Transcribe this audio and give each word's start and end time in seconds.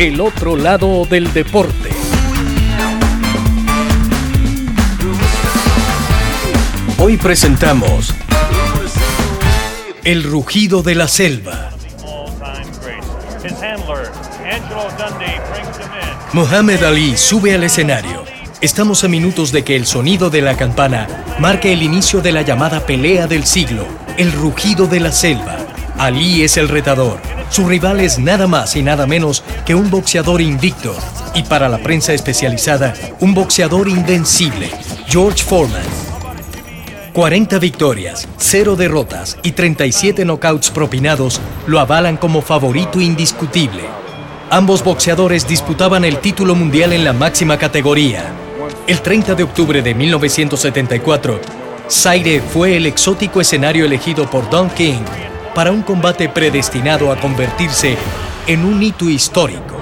El 0.00 0.18
otro 0.22 0.56
lado 0.56 1.04
del 1.04 1.30
deporte. 1.34 1.90
Hoy 6.96 7.18
presentamos 7.18 8.14
El 10.02 10.22
rugido 10.22 10.82
de 10.82 10.94
la 10.94 11.06
selva. 11.06 11.72
Muhammad 16.32 16.82
Ali 16.82 17.18
sube 17.18 17.54
al 17.54 17.64
escenario. 17.64 18.24
Estamos 18.62 19.04
a 19.04 19.08
minutos 19.08 19.52
de 19.52 19.64
que 19.64 19.76
el 19.76 19.84
sonido 19.84 20.30
de 20.30 20.40
la 20.40 20.56
campana 20.56 21.08
marque 21.38 21.74
el 21.74 21.82
inicio 21.82 22.22
de 22.22 22.32
la 22.32 22.40
llamada 22.40 22.86
pelea 22.86 23.26
del 23.26 23.44
siglo, 23.44 23.84
el 24.16 24.32
rugido 24.32 24.86
de 24.86 25.00
la 25.00 25.12
selva. 25.12 25.58
Ali 25.98 26.42
es 26.42 26.56
el 26.56 26.70
retador. 26.70 27.20
Su 27.50 27.66
rival 27.66 27.98
es 27.98 28.20
nada 28.20 28.46
más 28.46 28.76
y 28.76 28.82
nada 28.82 29.08
menos 29.08 29.42
que 29.66 29.74
un 29.74 29.90
boxeador 29.90 30.40
invicto 30.40 30.94
y 31.34 31.42
para 31.42 31.68
la 31.68 31.78
prensa 31.78 32.12
especializada, 32.12 32.94
un 33.18 33.34
boxeador 33.34 33.88
invencible, 33.88 34.70
George 35.08 35.42
Foreman. 35.42 35.82
40 37.12 37.58
victorias, 37.58 38.28
0 38.36 38.76
derrotas 38.76 39.36
y 39.42 39.50
37 39.50 40.24
knockouts 40.24 40.70
propinados 40.70 41.40
lo 41.66 41.80
avalan 41.80 42.16
como 42.16 42.40
favorito 42.40 43.00
indiscutible. 43.00 43.82
Ambos 44.48 44.84
boxeadores 44.84 45.48
disputaban 45.48 46.04
el 46.04 46.18
título 46.18 46.54
mundial 46.54 46.92
en 46.92 47.02
la 47.02 47.12
máxima 47.12 47.58
categoría. 47.58 48.26
El 48.86 49.00
30 49.00 49.34
de 49.34 49.42
octubre 49.42 49.82
de 49.82 49.92
1974, 49.92 51.40
Zaire 51.90 52.40
fue 52.40 52.76
el 52.76 52.86
exótico 52.86 53.40
escenario 53.40 53.84
elegido 53.84 54.30
por 54.30 54.48
Don 54.50 54.70
King 54.70 55.02
para 55.54 55.72
un 55.72 55.82
combate 55.82 56.28
predestinado 56.28 57.12
a 57.12 57.16
convertirse 57.20 57.96
en 58.46 58.64
un 58.64 58.82
hito 58.82 59.08
histórico. 59.08 59.80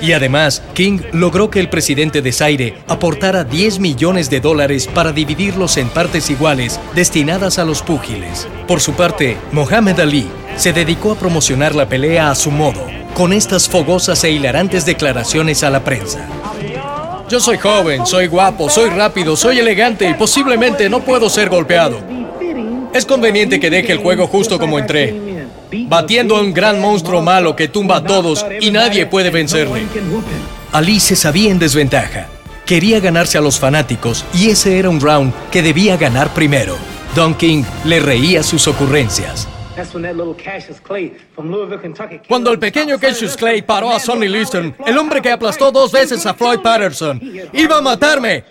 Y 0.00 0.12
además, 0.12 0.62
King 0.74 1.00
logró 1.12 1.50
que 1.50 1.58
el 1.58 1.70
presidente 1.70 2.20
de 2.20 2.32
Zaire 2.32 2.78
aportara 2.86 3.44
10 3.44 3.78
millones 3.78 4.28
de 4.28 4.40
dólares 4.40 4.86
para 4.86 5.12
dividirlos 5.12 5.78
en 5.78 5.88
partes 5.88 6.28
iguales 6.28 6.78
destinadas 6.94 7.58
a 7.58 7.64
los 7.64 7.82
púgiles. 7.82 8.46
Por 8.68 8.80
su 8.80 8.92
parte, 8.92 9.38
Mohamed 9.52 9.98
Ali 10.00 10.28
se 10.56 10.72
dedicó 10.72 11.12
a 11.12 11.18
promocionar 11.18 11.74
la 11.74 11.88
pelea 11.88 12.30
a 12.30 12.34
su 12.34 12.50
modo, 12.50 12.86
con 13.14 13.32
estas 13.32 13.68
fogosas 13.68 14.22
e 14.24 14.30
hilarantes 14.30 14.84
declaraciones 14.84 15.62
a 15.62 15.70
la 15.70 15.82
prensa. 15.82 16.28
Yo 17.28 17.40
soy 17.40 17.56
joven, 17.56 18.06
soy 18.06 18.28
guapo, 18.28 18.68
soy 18.68 18.90
rápido, 18.90 19.34
soy 19.34 19.58
elegante 19.58 20.08
y 20.08 20.14
posiblemente 20.14 20.88
no 20.88 21.00
puedo 21.00 21.28
ser 21.28 21.48
golpeado. 21.48 22.15
Es 22.92 23.04
conveniente 23.06 23.60
que 23.60 23.70
deje 23.70 23.92
el 23.92 23.98
juego 23.98 24.26
justo 24.26 24.58
como 24.58 24.78
entré, 24.78 25.14
batiendo 25.88 26.36
a 26.36 26.40
un 26.40 26.52
gran 26.52 26.80
monstruo 26.80 27.22
malo 27.22 27.54
que 27.54 27.68
tumba 27.68 27.96
a 27.96 28.04
todos 28.04 28.44
y 28.60 28.70
nadie 28.70 29.06
puede 29.06 29.30
vencerle. 29.30 29.82
Ali 30.72 31.00
se 31.00 31.16
sabía 31.16 31.50
en 31.50 31.58
desventaja. 31.58 32.28
Quería 32.64 32.98
ganarse 33.00 33.38
a 33.38 33.40
los 33.40 33.58
fanáticos 33.58 34.24
y 34.34 34.50
ese 34.50 34.78
era 34.78 34.90
un 34.90 35.00
round 35.00 35.32
que 35.50 35.62
debía 35.62 35.96
ganar 35.96 36.34
primero. 36.34 36.76
Don 37.14 37.34
King 37.34 37.62
le 37.84 38.00
reía 38.00 38.42
sus 38.42 38.66
ocurrencias. 38.66 39.48
Cuando 42.28 42.50
el 42.50 42.58
pequeño 42.58 42.98
Cassius 42.98 43.36
Clay 43.36 43.60
paró 43.62 43.90
a 43.90 44.00
Sonny 44.00 44.26
Liston, 44.26 44.74
el 44.86 44.96
hombre 44.96 45.20
que 45.20 45.30
aplastó 45.30 45.70
dos 45.70 45.92
veces 45.92 46.24
a 46.24 46.32
Floyd 46.32 46.60
Patterson, 46.60 47.20
iba 47.52 47.76
a 47.76 47.82
matarme. 47.82 48.42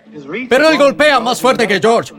Pero 0.47 0.70
él 0.70 0.77
golpea 0.77 1.20
más 1.20 1.42
fuerte 1.42 1.67
que 1.67 1.80
George. 1.80 2.14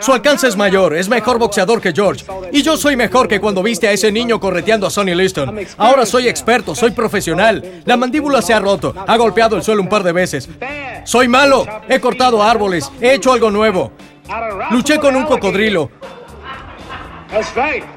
Su 0.00 0.12
alcance 0.12 0.48
es 0.48 0.56
mayor, 0.56 0.94
es 0.94 1.08
mejor 1.08 1.38
boxeador 1.38 1.80
que 1.80 1.92
George. 1.92 2.24
Y 2.52 2.62
yo 2.62 2.76
soy 2.76 2.96
mejor 2.96 3.28
que 3.28 3.40
cuando 3.40 3.62
viste 3.62 3.88
a 3.88 3.92
ese 3.92 4.10
niño 4.10 4.40
correteando 4.40 4.86
a 4.86 4.90
Sonny 4.90 5.14
Liston. 5.14 5.58
Ahora 5.76 6.06
soy 6.06 6.28
experto, 6.28 6.74
soy 6.74 6.90
profesional. 6.90 7.82
La 7.84 7.96
mandíbula 7.96 8.42
se 8.42 8.54
ha 8.54 8.60
roto, 8.60 8.94
ha 9.06 9.16
golpeado 9.16 9.56
el 9.56 9.62
suelo 9.62 9.82
un 9.82 9.88
par 9.88 10.02
de 10.02 10.12
veces. 10.12 10.48
Soy 11.04 11.28
malo, 11.28 11.66
he 11.88 12.00
cortado 12.00 12.42
árboles, 12.42 12.90
he 13.00 13.14
hecho 13.14 13.32
algo 13.32 13.50
nuevo. 13.50 13.92
Luché 14.70 14.98
con 14.98 15.14
un 15.16 15.24
cocodrilo. 15.24 15.90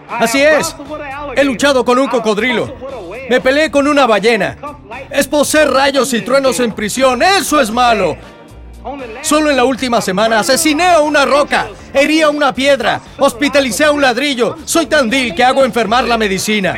Así 0.09 0.41
es. 0.41 0.75
He 1.35 1.43
luchado 1.43 1.83
con 1.83 1.99
un 1.99 2.07
cocodrilo. 2.07 2.73
Me 3.29 3.41
peleé 3.41 3.69
con 3.71 3.87
una 3.87 4.05
ballena. 4.05 4.57
Esposé 5.09 5.65
rayos 5.65 6.13
y 6.13 6.21
truenos 6.21 6.59
en 6.59 6.71
prisión. 6.71 7.21
Eso 7.21 7.59
es 7.59 7.71
malo. 7.71 8.15
Solo 9.23 9.49
en 9.49 9.57
la 9.57 9.65
última 9.65 9.99
semana 9.99 10.39
asesiné 10.39 10.85
a 10.85 10.99
una 10.99 11.25
roca, 11.25 11.67
herí 11.91 12.21
a 12.21 12.29
una 12.29 12.53
piedra, 12.53 13.01
hospitalicé 13.17 13.85
a 13.85 13.91
un 13.91 13.99
ladrillo. 13.99 14.57
Soy 14.65 14.85
tan 14.85 15.09
vil 15.09 15.33
que 15.33 15.43
hago 15.43 15.65
enfermar 15.65 16.03
la 16.03 16.19
medicina. 16.19 16.75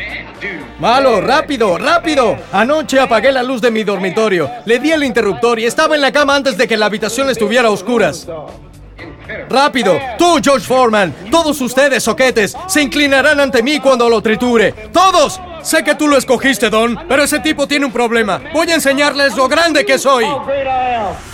Malo, 0.80 1.20
rápido, 1.20 1.78
rápido. 1.78 2.38
Anoche 2.54 3.00
apagué 3.00 3.32
la 3.34 3.44
luz 3.44 3.60
de 3.60 3.72
mi 3.72 3.84
dormitorio, 3.84 4.50
le 4.66 4.80
di 4.80 4.92
el 4.92 5.04
interruptor 5.04 5.60
y 5.60 5.66
estaba 5.66 5.96
en 5.96 6.02
la 6.02 6.14
cama 6.14 6.36
antes 6.36 6.58
de 6.58 6.68
que 6.68 6.78
la 6.78 6.86
habitación 6.86 7.30
estuviera 7.30 7.68
a 7.68 7.72
oscuras. 7.72 8.26
Rápido, 9.50 9.98
tú, 10.18 10.38
George 10.44 10.66
Foreman, 10.68 11.14
todos 11.32 11.60
ustedes, 11.62 12.04
soquetes, 12.04 12.56
se 12.68 12.82
inclinarán 12.82 13.40
ante 13.40 13.64
mí 13.64 13.80
cuando 13.80 14.10
lo 14.10 14.22
triture. 14.22 14.72
¡Todos! 14.92 15.40
Sé 15.64 15.84
que 15.84 15.96
tú 15.96 16.08
lo 16.08 16.18
escogiste, 16.18 16.70
Don, 16.70 16.98
pero 17.10 17.24
ese 17.24 17.40
tipo 17.40 17.68
tiene 17.68 17.86
un 17.86 17.92
problema. 17.92 18.42
Voy 18.54 18.70
a 18.72 18.76
enseñarles 18.76 19.36
lo 19.36 19.48
grande 19.48 19.86
que 19.86 19.98
soy. 19.98 20.26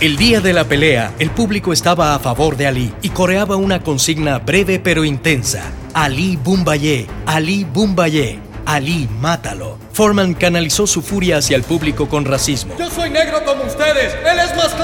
El 0.00 0.16
día 0.16 0.40
de 0.40 0.52
la 0.52 0.64
pelea, 0.64 1.12
el 1.18 1.30
público 1.30 1.72
estaba 1.72 2.14
a 2.14 2.18
favor 2.18 2.56
de 2.56 2.66
Ali 2.66 2.92
y 3.02 3.10
coreaba 3.10 3.56
una 3.56 3.80
consigna 3.80 4.38
breve 4.38 4.80
pero 4.80 5.04
intensa. 5.04 5.62
Ali 5.92 6.36
Bumbaye, 6.36 7.06
Ali 7.26 7.64
Bumbaye. 7.64 8.40
Ali, 8.66 9.08
mátalo. 9.20 9.78
Foreman 9.92 10.34
canalizó 10.34 10.86
su 10.86 11.02
furia 11.02 11.36
hacia 11.36 11.54
el 11.56 11.62
público 11.62 12.08
con 12.08 12.24
racismo. 12.24 12.74
Yo 12.78 12.90
soy 12.90 13.10
negro 13.10 13.44
como 13.44 13.62
ustedes, 13.64 14.14
él 14.14 14.38
es 14.38 14.56
más 14.56 14.68
claro. 14.68 14.83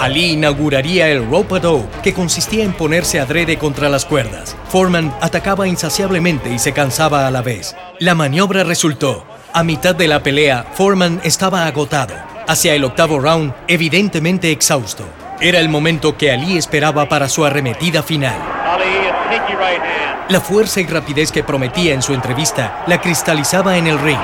Ali 0.00 0.32
inauguraría 0.32 1.08
el 1.08 1.30
rope 1.30 1.60
dope, 1.60 2.00
que 2.02 2.14
consistía 2.14 2.64
en 2.64 2.72
ponerse 2.72 3.20
adrede 3.20 3.58
contra 3.58 3.90
las 3.90 4.06
cuerdas. 4.06 4.56
Foreman 4.70 5.14
atacaba 5.20 5.68
insaciablemente 5.68 6.50
y 6.50 6.58
se 6.58 6.72
cansaba 6.72 7.26
a 7.26 7.30
la 7.30 7.42
vez. 7.42 7.76
La 7.98 8.14
maniobra 8.14 8.64
resultó. 8.64 9.26
A 9.52 9.62
mitad 9.62 9.94
de 9.94 10.08
la 10.08 10.22
pelea, 10.22 10.64
Foreman 10.72 11.20
estaba 11.22 11.66
agotado. 11.66 12.14
Hacia 12.48 12.74
el 12.74 12.84
octavo 12.84 13.20
round, 13.20 13.52
evidentemente 13.68 14.50
exhausto. 14.50 15.04
Era 15.38 15.58
el 15.58 15.68
momento 15.68 16.16
que 16.16 16.32
Ali 16.32 16.56
esperaba 16.56 17.06
para 17.06 17.28
su 17.28 17.44
arremetida 17.44 18.02
final. 18.02 18.40
La 20.30 20.40
fuerza 20.40 20.80
y 20.80 20.86
rapidez 20.86 21.30
que 21.30 21.44
prometía 21.44 21.92
en 21.92 22.00
su 22.00 22.14
entrevista 22.14 22.84
la 22.86 23.02
cristalizaba 23.02 23.76
en 23.76 23.86
el 23.86 23.98
ring. 23.98 24.18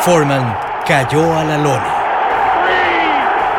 Foreman 0.00 0.58
cayó 0.84 1.38
a 1.38 1.44
la 1.44 1.56
lona. 1.56 1.93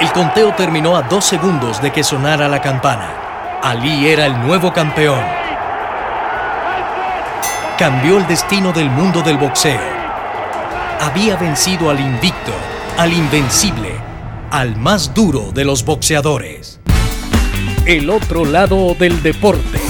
El 0.02 0.12
conteo 0.12 0.54
terminó 0.54 0.98
a 0.98 1.04
dos 1.04 1.24
segundos 1.24 1.82
de 1.82 1.92
que 1.92 2.04
sonara 2.04 2.50
la 2.50 2.62
campana. 2.62 3.60
Ali 3.64 4.08
era 4.08 4.26
el 4.26 4.38
nuevo 4.46 4.74
campeón. 4.74 5.24
Cambió 7.78 8.18
el 8.18 8.28
destino 8.28 8.74
del 8.74 8.90
mundo 8.90 9.22
del 9.22 9.38
boxeo. 9.38 9.80
Había 11.00 11.38
vencido 11.38 11.90
al 11.90 12.02
invicto, 12.02 12.52
al 12.98 13.14
invencible, 13.14 13.96
al 14.52 14.76
más 14.76 15.14
duro 15.14 15.52
de 15.54 15.64
los 15.64 15.86
boxeadores. 15.86 16.82
El 17.86 18.10
otro 18.10 18.44
lado 18.44 18.96
del 18.96 19.24
deporte. 19.24 19.85